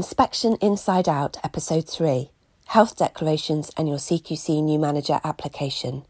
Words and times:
Inspection 0.00 0.56
Inside 0.62 1.10
Out, 1.10 1.36
Episode 1.44 1.86
3 1.86 2.30
Health 2.68 2.96
Declarations 2.96 3.70
and 3.76 3.86
Your 3.86 3.98
CQC 3.98 4.62
New 4.62 4.78
Manager 4.78 5.20
Application. 5.22 6.06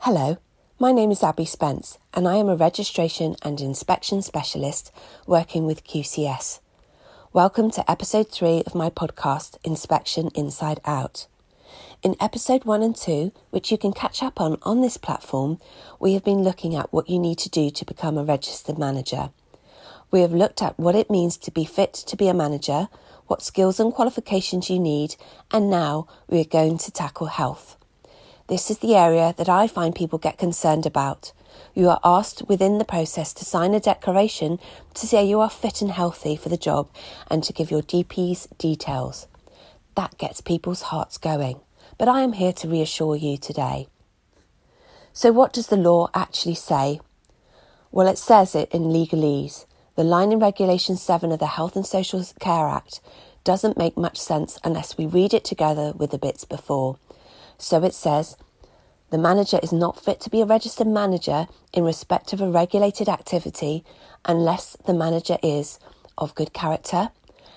Hello, 0.00 0.36
my 0.78 0.92
name 0.92 1.10
is 1.10 1.22
Abi 1.22 1.46
Spence, 1.46 1.96
and 2.12 2.28
I 2.28 2.36
am 2.36 2.50
a 2.50 2.56
registration 2.56 3.36
and 3.40 3.58
inspection 3.58 4.20
specialist 4.20 4.92
working 5.26 5.64
with 5.64 5.86
QCS. 5.86 6.60
Welcome 7.32 7.70
to 7.70 7.90
Episode 7.90 8.30
3 8.30 8.64
of 8.66 8.74
my 8.74 8.90
podcast, 8.90 9.56
Inspection 9.64 10.28
Inside 10.34 10.80
Out. 10.84 11.26
In 12.02 12.16
Episode 12.20 12.66
1 12.66 12.82
and 12.82 12.94
2, 12.94 13.32
which 13.48 13.72
you 13.72 13.78
can 13.78 13.94
catch 13.94 14.22
up 14.22 14.42
on 14.42 14.58
on 14.60 14.82
this 14.82 14.98
platform, 14.98 15.58
we 15.98 16.12
have 16.12 16.22
been 16.22 16.42
looking 16.42 16.74
at 16.74 16.92
what 16.92 17.08
you 17.08 17.18
need 17.18 17.38
to 17.38 17.48
do 17.48 17.70
to 17.70 17.86
become 17.86 18.18
a 18.18 18.24
registered 18.24 18.78
manager. 18.78 19.30
We 20.14 20.20
have 20.20 20.32
looked 20.32 20.62
at 20.62 20.78
what 20.78 20.94
it 20.94 21.10
means 21.10 21.36
to 21.38 21.50
be 21.50 21.64
fit 21.64 21.92
to 21.92 22.16
be 22.16 22.28
a 22.28 22.34
manager, 22.34 22.86
what 23.26 23.42
skills 23.42 23.80
and 23.80 23.92
qualifications 23.92 24.70
you 24.70 24.78
need, 24.78 25.16
and 25.50 25.68
now 25.68 26.06
we 26.28 26.40
are 26.40 26.44
going 26.44 26.78
to 26.78 26.92
tackle 26.92 27.26
health. 27.26 27.76
This 28.46 28.70
is 28.70 28.78
the 28.78 28.94
area 28.94 29.34
that 29.36 29.48
I 29.48 29.66
find 29.66 29.92
people 29.92 30.20
get 30.20 30.38
concerned 30.38 30.86
about. 30.86 31.32
You 31.74 31.88
are 31.88 31.98
asked 32.04 32.44
within 32.46 32.78
the 32.78 32.84
process 32.84 33.32
to 33.32 33.44
sign 33.44 33.74
a 33.74 33.80
declaration 33.80 34.60
to 34.94 35.04
say 35.04 35.26
you 35.26 35.40
are 35.40 35.50
fit 35.50 35.82
and 35.82 35.90
healthy 35.90 36.36
for 36.36 36.48
the 36.48 36.56
job 36.56 36.88
and 37.28 37.42
to 37.42 37.52
give 37.52 37.72
your 37.72 37.82
GP's 37.82 38.46
details. 38.56 39.26
That 39.96 40.16
gets 40.16 40.40
people's 40.40 40.82
hearts 40.82 41.18
going, 41.18 41.58
but 41.98 42.06
I 42.06 42.20
am 42.20 42.34
here 42.34 42.52
to 42.52 42.68
reassure 42.68 43.16
you 43.16 43.36
today. 43.36 43.88
So, 45.12 45.32
what 45.32 45.52
does 45.52 45.66
the 45.66 45.76
law 45.76 46.08
actually 46.14 46.54
say? 46.54 47.00
Well, 47.90 48.06
it 48.06 48.18
says 48.18 48.54
it 48.54 48.70
in 48.70 48.92
legalese. 48.92 49.66
The 49.96 50.02
line 50.02 50.32
in 50.32 50.40
Regulation 50.40 50.96
7 50.96 51.30
of 51.30 51.38
the 51.38 51.46
Health 51.46 51.76
and 51.76 51.86
Social 51.86 52.24
Care 52.40 52.66
Act 52.66 53.00
doesn't 53.44 53.78
make 53.78 53.96
much 53.96 54.18
sense 54.18 54.58
unless 54.64 54.98
we 54.98 55.06
read 55.06 55.32
it 55.32 55.44
together 55.44 55.92
with 55.92 56.10
the 56.10 56.18
bits 56.18 56.44
before. 56.44 56.98
So 57.58 57.84
it 57.84 57.94
says, 57.94 58.36
the 59.10 59.18
manager 59.18 59.60
is 59.62 59.72
not 59.72 60.02
fit 60.02 60.20
to 60.22 60.30
be 60.30 60.40
a 60.40 60.46
registered 60.46 60.88
manager 60.88 61.46
in 61.72 61.84
respect 61.84 62.32
of 62.32 62.40
a 62.40 62.50
regulated 62.50 63.08
activity 63.08 63.84
unless 64.24 64.76
the 64.84 64.94
manager 64.94 65.38
is 65.44 65.78
of 66.18 66.34
good 66.34 66.52
character, 66.52 67.10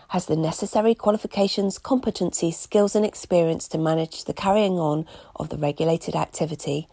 has 0.10 0.28
the 0.28 0.36
necessary 0.36 0.94
qualifications, 0.94 1.80
competencies, 1.80 2.54
skills, 2.54 2.96
and 2.96 3.04
experience 3.04 3.68
to 3.70 3.80
manage 3.80 4.26
the 4.26 4.34
carrying 4.34 4.78
on 4.78 5.08
of 5.38 5.50
the 5.50 5.58
regulated 5.58 6.16
activity, 6.16 6.88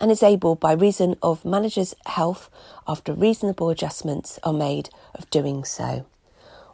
and 0.00 0.10
is 0.10 0.22
able, 0.22 0.54
by 0.54 0.72
reason 0.72 1.16
of 1.22 1.44
manager's 1.44 1.94
health, 2.06 2.50
after 2.86 3.12
reasonable 3.12 3.70
adjustments 3.70 4.38
are 4.42 4.52
made, 4.52 4.90
of 5.14 5.28
doing 5.30 5.64
so. 5.64 6.06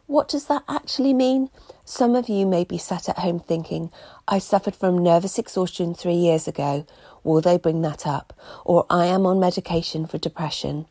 What 0.07 0.27
does 0.27 0.47
that 0.47 0.63
actually 0.67 1.13
mean? 1.13 1.49
Some 1.85 2.15
of 2.15 2.27
you 2.27 2.45
may 2.45 2.63
be 2.65 2.77
sat 2.77 3.07
at 3.07 3.19
home 3.19 3.39
thinking, 3.39 3.91
I 4.27 4.39
suffered 4.39 4.75
from 4.75 5.01
nervous 5.01 5.39
exhaustion 5.39 5.93
three 5.93 6.15
years 6.15 6.47
ago. 6.47 6.85
Will 7.23 7.39
they 7.39 7.57
bring 7.57 7.81
that 7.83 8.05
up? 8.05 8.33
Or 8.65 8.85
I 8.89 9.05
am 9.05 9.25
on 9.25 9.39
medication 9.39 10.05
for 10.05 10.17
depression. 10.17 10.87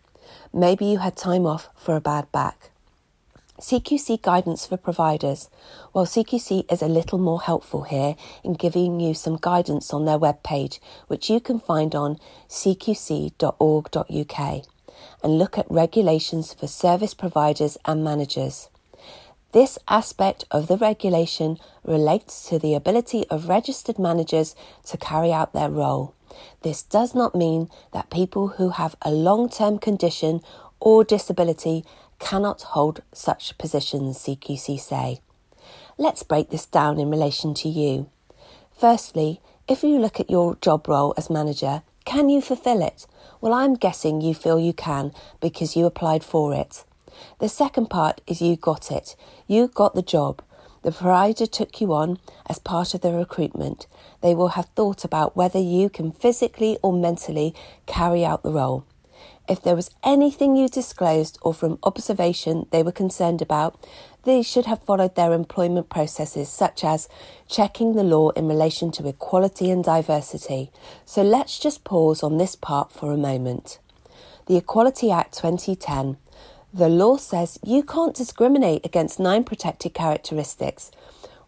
Maybe 0.53 0.87
you 0.87 0.99
had 0.99 1.17
time 1.17 1.45
off 1.45 1.69
for 1.77 1.97
a 1.97 2.01
bad 2.01 2.33
back. 2.33 2.71
CQC 3.61 4.23
guidance 4.23 4.67
for 4.67 4.77
providers. 4.79 5.51
While 5.93 6.07
CQC 6.07 6.73
is 6.73 6.81
a 6.81 6.89
little 6.89 7.19
more 7.19 7.43
helpful 7.43 7.83
here 7.83 8.17
in 8.43 8.55
giving 8.55 9.01
you 9.01 9.13
some 9.13 9.39
guidance 9.41 9.93
on 9.93 10.07
their 10.07 10.19
webpage, 10.19 10.81
which 11.09 11.29
you 11.29 11.41
can 11.41 11.61
find 11.61 11.95
on 11.95 12.19
cqc.org.uk, 12.49 13.37
and 15.23 15.39
look 15.39 15.59
at 15.59 15.71
regulations 15.71 16.55
for 16.55 16.67
service 16.67 17.13
providers 17.13 17.77
and 17.85 18.03
managers. 18.03 18.71
This 19.53 19.79
aspect 19.89 20.45
of 20.51 20.69
the 20.69 20.77
regulation 20.77 21.59
relates 21.85 22.49
to 22.49 22.59
the 22.59 22.75
ability 22.75 23.27
of 23.29 23.49
registered 23.49 23.99
managers 23.99 24.55
to 24.87 24.97
carry 24.97 25.33
out 25.33 25.53
their 25.53 25.69
role. 25.69 26.15
This 26.63 26.83
does 26.83 27.15
not 27.15 27.35
mean 27.35 27.69
that 27.93 28.11
people 28.11 28.49
who 28.49 28.71
have 28.71 28.97
a 29.03 29.11
long 29.11 29.49
term 29.49 29.79
condition 29.79 30.41
or 30.79 31.05
disability 31.05 31.85
cannot 32.21 32.63
hold 32.63 33.03
such 33.13 33.59
positions, 33.59 34.19
CQC 34.19 34.79
say. 34.79 35.21
Let's 35.99 36.23
break 36.23 36.51
this 36.51 36.67
down 36.67 37.01
in 37.01 37.11
relation 37.11 37.53
to 37.55 37.69
you. 37.69 38.09
Firstly, 38.71 39.41
if 39.67 39.83
you 39.83 39.99
look 39.99 40.21
at 40.21 40.31
your 40.31 40.55
job 40.57 40.87
role 40.87 41.13
as 41.17 41.29
manager, 41.29 41.83
can 42.05 42.29
you 42.29 42.41
fulfill 42.41 42.83
it? 42.83 43.07
Well, 43.41 43.53
I'm 43.53 43.75
guessing 43.75 44.21
you 44.21 44.35
feel 44.35 44.61
you 44.61 44.73
can 44.73 45.13
because 45.41 45.77
you 45.77 45.87
applied 45.87 46.23
for 46.23 46.55
it. 46.55 46.85
The 47.39 47.49
second 47.49 47.91
part 47.91 48.21
is 48.27 48.41
you 48.41 48.57
got 48.57 48.91
it. 48.91 49.17
You 49.47 49.69
got 49.69 49.95
the 49.95 50.03
job. 50.03 50.43
The 50.83 50.93
provider 50.93 51.47
took 51.47 51.81
you 51.81 51.93
on 51.93 52.19
as 52.47 52.59
part 52.59 52.95
of 52.95 53.03
the 53.03 53.13
recruitment. 53.13 53.87
They 54.23 54.35
will 54.35 54.49
have 54.49 54.67
thought 54.75 55.05
about 55.05 55.37
whether 55.37 55.59
you 55.59 55.91
can 55.91 56.13
physically 56.13 56.79
or 56.83 56.93
mentally 56.93 57.55
carry 57.87 58.25
out 58.25 58.43
the 58.43 58.51
role. 58.51 58.87
If 59.51 59.63
there 59.63 59.75
was 59.75 59.91
anything 60.05 60.55
you 60.55 60.69
disclosed 60.69 61.37
or 61.43 61.53
from 61.53 61.81
observation 61.83 62.69
they 62.71 62.85
were 62.85 62.93
concerned 62.93 63.43
about, 63.43 63.85
they 64.23 64.43
should 64.43 64.67
have 64.67 64.85
followed 64.85 65.17
their 65.17 65.33
employment 65.33 65.89
processes, 65.89 66.49
such 66.49 66.85
as 66.85 67.09
checking 67.49 67.95
the 67.95 68.05
law 68.05 68.29
in 68.31 68.47
relation 68.47 68.93
to 68.93 69.09
equality 69.09 69.69
and 69.73 69.83
diversity. 69.83 70.71
So 71.05 71.23
let's 71.23 71.59
just 71.59 71.83
pause 71.83 72.23
on 72.23 72.39
this 72.39 72.55
part 72.55 72.93
for 72.93 73.11
a 73.11 73.17
moment. 73.17 73.81
The 74.47 74.57
Equality 74.57 75.11
Act 75.11 75.37
2010. 75.37 76.17
The 76.73 76.89
law 76.89 77.17
says 77.17 77.59
you 77.65 77.83
can't 77.83 78.15
discriminate 78.15 78.87
against 78.87 79.19
nine 79.19 79.43
protected 79.43 79.95
characteristics. 79.95 80.93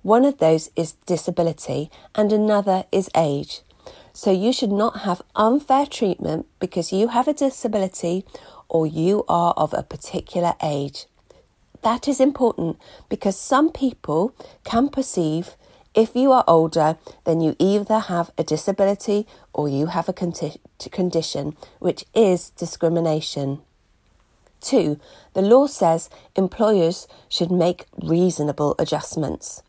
One 0.03 0.25
of 0.25 0.39
those 0.39 0.73
is 0.75 0.95
disability, 1.07 1.89
and 2.17 2.33
another 2.33 2.83
is 2.91 3.09
age. 3.17 3.61
So 4.13 4.31
you 4.31 4.53
should 4.53 4.73
not 4.73 5.01
have 5.01 5.23
unfair 5.35 5.87
treatment 5.87 6.47
because 6.59 6.93
you 6.93 7.09
have 7.09 7.29
a 7.29 7.33
disability 7.35 8.25
or 8.69 8.87
you 8.87 9.25
are 9.29 9.55
of 9.57 9.73
a 9.73 9.83
particular 9.83 10.55
age. 10.63 11.07
That 11.83 12.07
is 12.07 12.21
important 12.21 12.79
because 13.09 13.37
some 13.37 13.73
people 13.73 14.35
can 14.65 14.89
perceive 14.89 15.57
if 15.95 16.17
you 16.17 16.33
are 16.33 16.45
older, 16.49 16.97
then 17.25 17.41
you 17.41 17.55
either 17.59 17.99
have 17.99 18.31
a 18.39 18.45
disability 18.45 19.27
or 19.53 19.69
you 19.69 19.87
have 19.87 20.09
a 20.09 20.15
conti- 20.15 20.61
condition, 20.91 21.55
which 21.81 22.07
is 22.15 22.51
discrimination. 22.51 23.61
Two, 24.63 24.99
the 25.35 25.43
law 25.43 25.67
says 25.67 26.09
employers 26.35 27.07
should 27.29 27.51
make 27.51 27.87
reasonable 28.01 28.75
adjustments. 28.79 29.63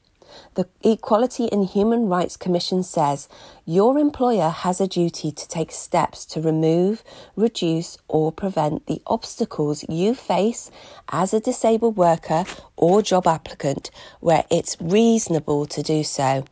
The 0.56 0.68
Equality 0.84 1.52
and 1.52 1.66
Human 1.66 2.08
Rights 2.08 2.38
Commission 2.38 2.84
says 2.84 3.28
your 3.66 3.98
employer 3.98 4.50
has 4.50 4.80
a 4.80 4.88
duty 4.88 5.32
to 5.32 5.48
take 5.48 5.72
steps 5.72 6.26
to 6.28 6.42
remove, 6.42 7.04
reduce, 7.36 7.98
or 8.08 8.32
prevent 8.32 8.86
the 8.88 9.02
obstacles 9.08 9.84
you 9.90 10.14
face 10.14 10.70
as 11.10 11.34
a 11.34 11.40
disabled 11.40 11.98
worker 11.98 12.46
or 12.76 13.02
job 13.02 13.28
applicant 13.28 13.90
where 14.20 14.46
it's 14.50 14.78
reasonable 14.80 15.66
to 15.66 15.82
do 15.82 16.04
so. 16.04 16.46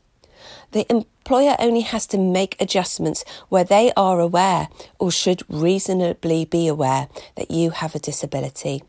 The 0.72 0.90
employer 0.90 1.56
only 1.60 1.82
has 1.82 2.08
to 2.08 2.18
make 2.18 2.60
adjustments 2.60 3.24
where 3.50 3.64
they 3.64 3.92
are 3.96 4.20
aware 4.20 4.70
or 5.00 5.12
should 5.12 5.44
reasonably 5.50 6.46
be 6.46 6.68
aware 6.68 7.10
that 7.36 7.52
you 7.52 7.72
have 7.72 7.94
a 7.94 8.00
disability. 8.00 8.84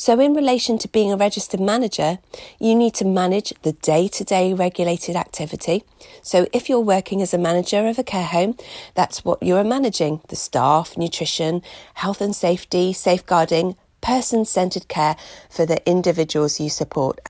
So, 0.00 0.18
in 0.18 0.32
relation 0.32 0.78
to 0.78 0.88
being 0.88 1.12
a 1.12 1.16
registered 1.18 1.60
manager, 1.60 2.20
you 2.58 2.74
need 2.74 2.94
to 2.94 3.04
manage 3.04 3.52
the 3.60 3.72
day 3.72 4.08
to 4.08 4.24
day 4.24 4.54
regulated 4.54 5.14
activity. 5.14 5.84
So, 6.22 6.46
if 6.54 6.70
you're 6.70 6.80
working 6.80 7.20
as 7.20 7.34
a 7.34 7.38
manager 7.38 7.86
of 7.86 7.98
a 7.98 8.02
care 8.02 8.24
home, 8.24 8.56
that's 8.94 9.26
what 9.26 9.42
you're 9.42 9.62
managing 9.62 10.22
the 10.28 10.36
staff, 10.36 10.96
nutrition, 10.96 11.60
health 11.92 12.22
and 12.22 12.34
safety, 12.34 12.94
safeguarding, 12.94 13.76
person 14.00 14.46
centered 14.46 14.88
care 14.88 15.16
for 15.50 15.66
the 15.66 15.86
individuals 15.86 16.58
you 16.58 16.70
support. 16.70 17.20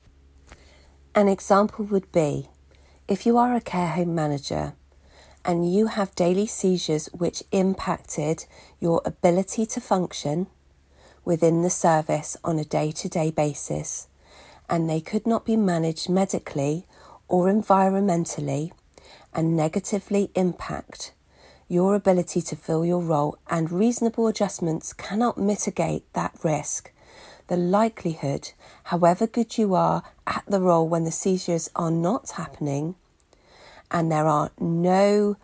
An 1.13 1.27
example 1.27 1.87
would 1.87 2.13
be 2.13 2.51
if 3.09 3.27
you 3.27 3.37
are 3.37 3.57
a 3.57 3.61
care 3.61 3.89
home 3.89 4.15
manager 4.15 4.75
and 5.45 5.75
you 5.75 5.89
have 5.89 6.15
daily 6.15 6.47
seizures 6.47 7.07
which 7.07 7.43
impacted 7.51 8.45
your 8.79 9.03
ability 9.05 9.67
to 9.67 9.81
function 9.81 10.47
within 11.25 11.63
the 11.63 11.71
service 11.71 12.37
on 12.43 12.59
a 12.59 12.65
day 12.65 12.91
to 12.93 13.09
day 13.09 13.31
basis, 13.31 14.09
and 14.69 14.89
they 14.89 15.01
could 15.01 15.27
not 15.27 15.45
be 15.45 15.57
managed 15.57 16.09
medically 16.09 16.87
or 17.29 17.47
environmentally 17.47 18.73
and 19.33 19.57
negatively 19.57 20.31
impact 20.35 21.13
your 21.69 21.95
ability 21.95 22.43
to 22.43 22.57
fill 22.57 22.85
your 22.85 23.01
role, 23.01 23.39
and 23.49 23.71
reasonable 23.71 24.27
adjustments 24.27 24.93
cannot 24.93 25.39
mitigate 25.39 26.03
that 26.15 26.37
risk. 26.43 26.91
The 27.47 27.57
likelihood, 27.57 28.51
however 28.85 29.29
good 29.29 29.57
you 29.57 29.75
are 29.75 30.03
at 30.27 30.43
the 30.49 30.61
role 30.61 30.89
when 30.89 31.05
the 31.05 31.13
seizures 31.13 31.71
are 31.77 31.93
not 31.93 32.31
happening, 32.33 32.97
and 33.89 34.11
there 34.11 34.27
are 34.27 34.51
no 34.59 35.37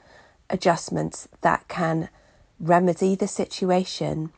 adjustments 0.50 1.28
that 1.42 1.68
can 1.68 2.08
remedy 2.58 3.14
the 3.14 3.28
situation, 3.28 4.32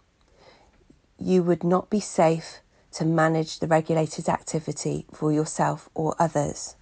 you 1.19 1.43
would 1.43 1.65
not 1.65 1.91
be 1.91 2.01
safe 2.01 2.61
to 2.93 3.05
manage 3.05 3.59
the 3.59 3.67
regulated 3.67 4.29
activity 4.29 5.07
for 5.13 5.33
yourself 5.33 5.89
or 5.95 6.15
others. 6.19 6.77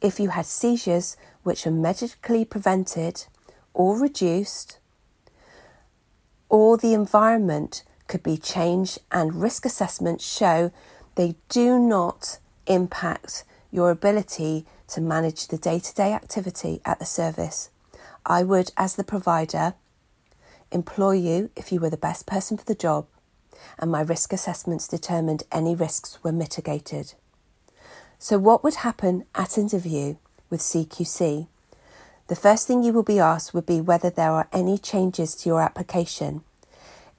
If 0.00 0.20
you 0.20 0.30
had 0.30 0.46
seizures 0.46 1.16
which 1.42 1.66
are 1.66 1.70
medically 1.70 2.44
prevented 2.44 3.24
or 3.72 3.98
reduced, 3.98 4.78
or 6.48 6.76
the 6.76 6.94
environment 6.94 7.82
could 8.06 8.22
be 8.22 8.36
changed 8.36 8.98
and 9.10 9.42
risk 9.42 9.66
assessments 9.66 10.24
show 10.24 10.70
they 11.16 11.34
do 11.48 11.78
not 11.78 12.38
impact 12.66 13.44
your 13.70 13.90
ability 13.90 14.64
to 14.88 15.00
manage 15.00 15.48
the 15.48 15.58
day 15.58 15.78
to 15.78 15.94
day 15.94 16.12
activity 16.12 16.80
at 16.84 16.98
the 16.98 17.04
service. 17.04 17.70
I 18.26 18.42
would, 18.42 18.70
as 18.76 18.96
the 18.96 19.04
provider, 19.04 19.74
employ 20.70 21.12
you 21.12 21.50
if 21.56 21.72
you 21.72 21.80
were 21.80 21.90
the 21.90 21.96
best 21.96 22.26
person 22.26 22.56
for 22.56 22.64
the 22.64 22.74
job 22.74 23.06
and 23.78 23.90
my 23.90 24.00
risk 24.00 24.32
assessments 24.32 24.88
determined 24.88 25.42
any 25.52 25.74
risks 25.74 26.18
were 26.22 26.32
mitigated. 26.32 27.14
So, 28.18 28.38
what 28.38 28.64
would 28.64 28.76
happen 28.76 29.24
at 29.34 29.58
interview 29.58 30.16
with 30.50 30.60
CQC? 30.60 31.48
The 32.28 32.36
first 32.36 32.66
thing 32.66 32.82
you 32.82 32.92
will 32.92 33.02
be 33.02 33.18
asked 33.18 33.52
would 33.52 33.66
be 33.66 33.80
whether 33.80 34.08
there 34.08 34.30
are 34.30 34.48
any 34.52 34.78
changes 34.78 35.34
to 35.36 35.48
your 35.48 35.60
application. 35.60 36.42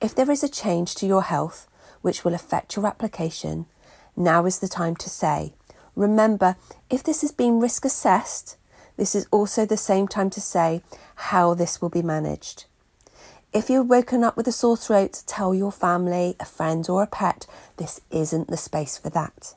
If 0.01 0.15
there 0.15 0.31
is 0.31 0.43
a 0.43 0.49
change 0.49 0.95
to 0.95 1.05
your 1.05 1.23
health 1.23 1.67
which 2.01 2.23
will 2.23 2.33
affect 2.33 2.75
your 2.75 2.87
application, 2.87 3.67
now 4.15 4.45
is 4.45 4.59
the 4.59 4.67
time 4.67 4.95
to 4.97 5.09
say, 5.09 5.53
Remember, 5.95 6.55
if 6.89 7.03
this 7.03 7.21
has 7.21 7.31
been 7.31 7.59
risk 7.59 7.85
assessed, 7.85 8.57
this 8.97 9.15
is 9.15 9.27
also 9.31 9.65
the 9.65 9.77
same 9.77 10.07
time 10.07 10.29
to 10.31 10.41
say 10.41 10.81
how 11.15 11.53
this 11.53 11.81
will 11.81 11.89
be 11.89 12.01
managed. 12.01 12.65
If 13.55 13.69
you've 13.69 13.87
woken 13.87 14.21
up 14.21 14.35
with 14.35 14.49
a 14.49 14.51
sore 14.51 14.75
throat, 14.75 15.23
tell 15.27 15.55
your 15.55 15.71
family, 15.71 16.35
a 16.41 16.45
friend, 16.45 16.85
or 16.89 17.01
a 17.01 17.07
pet 17.07 17.47
this 17.77 18.01
isn't 18.11 18.49
the 18.49 18.57
space 18.57 18.97
for 18.97 19.09
that. 19.11 19.55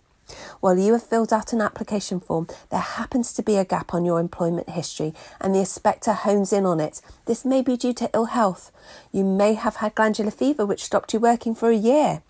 While 0.60 0.78
you 0.78 0.92
have 0.92 1.02
filled 1.02 1.32
out 1.32 1.52
an 1.52 1.60
application 1.60 2.20
form, 2.20 2.46
there 2.70 2.78
happens 2.78 3.32
to 3.32 3.42
be 3.42 3.56
a 3.56 3.64
gap 3.64 3.92
on 3.92 4.04
your 4.04 4.20
employment 4.20 4.70
history 4.70 5.14
and 5.40 5.52
the 5.52 5.58
inspector 5.58 6.12
hones 6.12 6.52
in 6.52 6.64
on 6.64 6.78
it. 6.78 7.02
This 7.26 7.44
may 7.44 7.60
be 7.60 7.76
due 7.76 7.92
to 7.94 8.08
ill 8.14 8.26
health. 8.26 8.70
You 9.10 9.24
may 9.24 9.54
have 9.54 9.76
had 9.76 9.96
glandular 9.96 10.30
fever 10.30 10.64
which 10.64 10.84
stopped 10.84 11.12
you 11.12 11.18
working 11.18 11.56
for 11.56 11.68
a 11.68 11.76
year. 11.76 12.22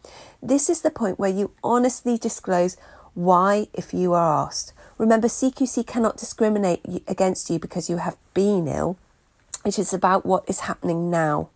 This 0.42 0.70
is 0.70 0.80
the 0.80 0.90
point 0.90 1.18
where 1.18 1.28
you 1.28 1.50
honestly 1.62 2.16
disclose 2.16 2.78
why 3.12 3.68
if 3.74 3.92
you 3.92 4.14
are 4.14 4.46
asked. 4.46 4.72
Remember, 4.96 5.28
CQC 5.28 5.86
cannot 5.86 6.16
discriminate 6.16 6.80
against 7.06 7.50
you 7.50 7.58
because 7.58 7.90
you 7.90 7.98
have 7.98 8.16
been 8.32 8.66
ill. 8.66 8.96
It 9.66 9.78
is 9.78 9.92
about 9.92 10.24
what 10.24 10.48
is 10.48 10.60
happening 10.60 11.10
now 11.10 11.50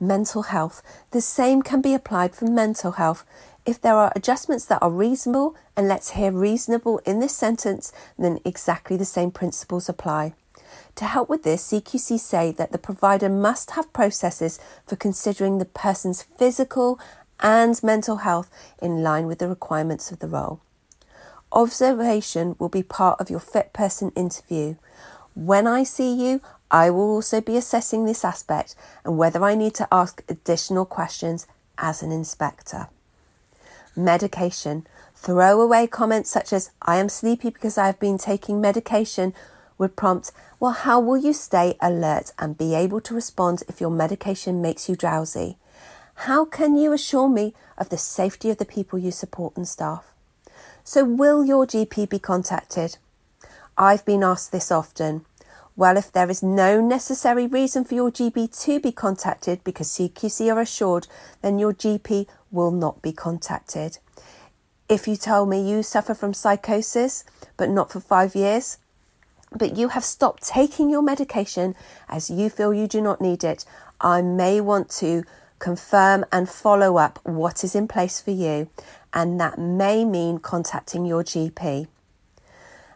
mental 0.00 0.42
health. 0.42 0.82
The 1.10 1.20
same 1.20 1.62
can 1.62 1.80
be 1.80 1.94
applied 1.94 2.34
for 2.34 2.46
mental 2.46 2.92
health. 2.92 3.24
If 3.66 3.80
there 3.80 3.94
are 3.94 4.12
adjustments 4.16 4.64
that 4.66 4.82
are 4.82 4.90
reasonable, 4.90 5.54
and 5.76 5.86
let's 5.86 6.10
hear 6.10 6.32
reasonable 6.32 6.98
in 7.04 7.20
this 7.20 7.36
sentence, 7.36 7.92
then 8.18 8.40
exactly 8.44 8.96
the 8.96 9.04
same 9.04 9.30
principles 9.30 9.88
apply. 9.88 10.34
To 10.96 11.04
help 11.04 11.28
with 11.28 11.42
this, 11.42 11.70
CQC 11.70 12.18
say 12.18 12.52
that 12.52 12.72
the 12.72 12.78
provider 12.78 13.28
must 13.28 13.72
have 13.72 13.92
processes 13.92 14.58
for 14.86 14.96
considering 14.96 15.58
the 15.58 15.64
person's 15.64 16.22
physical 16.22 16.98
and 17.40 17.80
mental 17.82 18.16
health 18.16 18.50
in 18.82 19.02
line 19.02 19.26
with 19.26 19.38
the 19.38 19.48
requirements 19.48 20.10
of 20.10 20.18
the 20.18 20.28
role. 20.28 20.60
Observation 21.52 22.54
will 22.58 22.68
be 22.68 22.82
part 22.82 23.20
of 23.20 23.30
your 23.30 23.40
fit 23.40 23.72
person 23.72 24.12
interview. 24.14 24.76
When 25.34 25.66
I 25.66 25.82
see 25.82 26.12
you, 26.12 26.40
I 26.70 26.90
will 26.90 27.10
also 27.10 27.40
be 27.40 27.56
assessing 27.56 28.04
this 28.04 28.24
aspect 28.24 28.76
and 29.04 29.18
whether 29.18 29.42
I 29.44 29.54
need 29.54 29.74
to 29.74 29.88
ask 29.90 30.22
additional 30.28 30.84
questions 30.84 31.46
as 31.78 32.02
an 32.02 32.12
inspector. 32.12 32.88
Medication. 33.96 34.86
Throwaway 35.16 35.86
comments 35.86 36.30
such 36.30 36.52
as, 36.52 36.70
I 36.80 36.96
am 36.96 37.08
sleepy 37.08 37.50
because 37.50 37.76
I 37.76 37.86
have 37.86 37.98
been 37.98 38.18
taking 38.18 38.60
medication, 38.60 39.34
would 39.76 39.96
prompt, 39.96 40.32
Well, 40.58 40.72
how 40.72 41.00
will 41.00 41.16
you 41.16 41.32
stay 41.32 41.76
alert 41.80 42.32
and 42.38 42.56
be 42.56 42.74
able 42.74 43.00
to 43.02 43.14
respond 43.14 43.62
if 43.68 43.80
your 43.80 43.90
medication 43.90 44.62
makes 44.62 44.88
you 44.88 44.96
drowsy? 44.96 45.56
How 46.26 46.44
can 46.44 46.76
you 46.76 46.92
assure 46.92 47.28
me 47.28 47.54
of 47.78 47.88
the 47.88 47.98
safety 47.98 48.50
of 48.50 48.58
the 48.58 48.64
people 48.64 48.98
you 48.98 49.10
support 49.10 49.56
and 49.56 49.66
staff? 49.66 50.04
So, 50.84 51.04
will 51.04 51.44
your 51.44 51.66
GP 51.66 52.08
be 52.08 52.18
contacted? 52.18 52.98
I've 53.76 54.04
been 54.04 54.22
asked 54.22 54.52
this 54.52 54.70
often. 54.70 55.24
Well, 55.80 55.96
if 55.96 56.12
there 56.12 56.28
is 56.28 56.42
no 56.42 56.78
necessary 56.82 57.46
reason 57.46 57.86
for 57.86 57.94
your 57.94 58.10
GP 58.10 58.54
to 58.64 58.80
be 58.80 58.92
contacted 58.92 59.64
because 59.64 59.88
CQC 59.88 60.54
are 60.54 60.60
assured, 60.60 61.08
then 61.40 61.58
your 61.58 61.72
GP 61.72 62.26
will 62.50 62.70
not 62.70 63.00
be 63.00 63.12
contacted. 63.12 63.96
If 64.90 65.08
you 65.08 65.16
tell 65.16 65.46
me 65.46 65.66
you 65.66 65.82
suffer 65.82 66.12
from 66.12 66.34
psychosis, 66.34 67.24
but 67.56 67.70
not 67.70 67.90
for 67.90 67.98
five 67.98 68.34
years, 68.34 68.76
but 69.56 69.74
you 69.74 69.88
have 69.88 70.04
stopped 70.04 70.42
taking 70.42 70.90
your 70.90 71.00
medication 71.00 71.74
as 72.10 72.28
you 72.28 72.50
feel 72.50 72.74
you 72.74 72.86
do 72.86 73.00
not 73.00 73.22
need 73.22 73.42
it, 73.42 73.64
I 74.02 74.20
may 74.20 74.60
want 74.60 74.90
to 74.98 75.24
confirm 75.60 76.26
and 76.30 76.46
follow 76.46 76.98
up 76.98 77.20
what 77.22 77.64
is 77.64 77.74
in 77.74 77.88
place 77.88 78.20
for 78.20 78.32
you, 78.32 78.68
and 79.14 79.40
that 79.40 79.58
may 79.58 80.04
mean 80.04 80.40
contacting 80.40 81.06
your 81.06 81.24
GP 81.24 81.88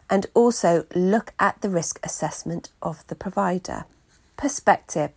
and 0.09 0.27
also 0.33 0.85
look 0.95 1.33
at 1.39 1.61
the 1.61 1.69
risk 1.69 1.99
assessment 2.03 2.69
of 2.81 3.05
the 3.07 3.15
provider. 3.15 3.85
Perspective. 4.37 5.11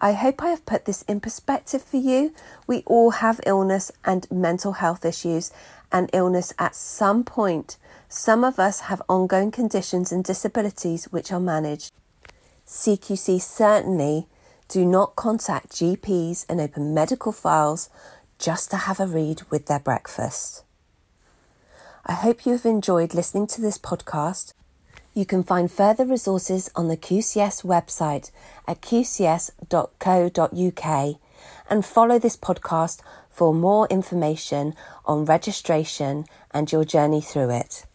I 0.00 0.14
hope 0.14 0.42
I 0.42 0.48
have 0.48 0.66
put 0.66 0.84
this 0.84 1.02
in 1.02 1.20
perspective 1.20 1.82
for 1.82 1.96
you. 1.96 2.34
We 2.66 2.82
all 2.86 3.10
have 3.10 3.40
illness 3.46 3.92
and 4.04 4.28
mental 4.30 4.72
health 4.72 5.04
issues 5.04 5.52
and 5.92 6.10
illness 6.12 6.52
at 6.58 6.74
some 6.74 7.22
point. 7.22 7.76
Some 8.08 8.42
of 8.42 8.58
us 8.58 8.80
have 8.80 9.00
ongoing 9.08 9.50
conditions 9.50 10.10
and 10.10 10.24
disabilities 10.24 11.04
which 11.12 11.30
are 11.30 11.40
managed. 11.40 11.92
CQC 12.66 13.40
certainly 13.40 14.26
do 14.68 14.84
not 14.84 15.14
contact 15.14 15.70
GPs 15.72 16.46
and 16.48 16.60
open 16.60 16.94
medical 16.94 17.30
files 17.30 17.90
just 18.38 18.70
to 18.70 18.76
have 18.78 18.98
a 18.98 19.06
read 19.06 19.42
with 19.50 19.66
their 19.66 19.78
breakfast. 19.78 20.64
I 22.04 22.14
hope 22.14 22.44
you 22.44 22.52
have 22.52 22.66
enjoyed 22.66 23.14
listening 23.14 23.46
to 23.48 23.60
this 23.60 23.78
podcast. 23.78 24.54
You 25.14 25.24
can 25.24 25.44
find 25.44 25.70
further 25.70 26.04
resources 26.04 26.68
on 26.74 26.88
the 26.88 26.96
QCS 26.96 27.64
website 27.64 28.32
at 28.66 28.80
qcs.co.uk 28.80 29.60
and 31.70 31.86
follow 31.86 32.18
this 32.18 32.36
podcast 32.36 33.02
for 33.30 33.54
more 33.54 33.86
information 33.86 34.74
on 35.06 35.26
registration 35.26 36.24
and 36.50 36.72
your 36.72 36.84
journey 36.84 37.20
through 37.20 37.50
it. 37.50 37.86